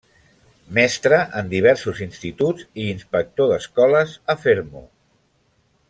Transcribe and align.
Mestre 0.77 1.19
en 1.41 1.51
diversos 1.51 2.01
instituts 2.07 2.65
i 2.85 2.89
inspector 2.95 3.53
d'escoles 3.53 4.17
a 4.35 4.39
Fermo. 4.47 4.83